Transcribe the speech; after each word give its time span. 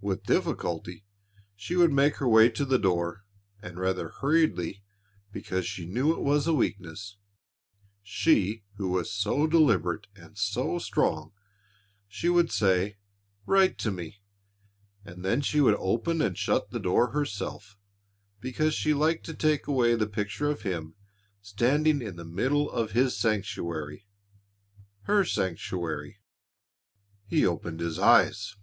With 0.00 0.24
difficulty, 0.24 1.06
she 1.54 1.76
would 1.76 1.92
make 1.92 2.16
her 2.16 2.26
way 2.28 2.48
to 2.48 2.64
the 2.64 2.80
door 2.80 3.24
and 3.62 3.78
rather 3.78 4.08
hurriedly, 4.08 4.82
because 5.30 5.66
she 5.68 5.86
knew 5.86 6.10
it 6.12 6.18
was 6.20 6.48
a 6.48 6.52
weakness 6.52 7.16
she 8.02 8.64
who 8.74 8.88
was 8.88 9.08
so 9.12 9.46
deliberate 9.46 10.08
and 10.16 10.36
so 10.36 10.80
strong 10.80 11.32
she 12.08 12.28
would 12.28 12.50
say, 12.50 12.96
"Write 13.46 13.78
to 13.78 13.92
me," 13.92 14.18
and 15.04 15.24
then 15.24 15.42
she 15.42 15.60
would 15.60 15.76
open 15.78 16.20
and 16.22 16.36
shut 16.36 16.72
the 16.72 16.80
door 16.80 17.12
herself 17.12 17.78
because 18.40 18.74
she 18.74 18.92
liked 18.92 19.24
to 19.26 19.32
take 19.32 19.68
away 19.68 19.94
the 19.94 20.08
picture 20.08 20.50
of 20.50 20.62
him 20.62 20.96
standing 21.40 22.02
in 22.02 22.16
the 22.16 22.24
middle 22.24 22.68
of 22.68 22.90
his 22.90 23.16
sanctuary 23.16 24.08
her 25.02 25.24
sanctuary.... 25.24 26.18
He 27.26 27.46
opened 27.46 27.78
his 27.78 28.00
eyes. 28.00 28.56